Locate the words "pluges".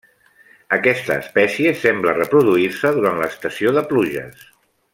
3.93-4.49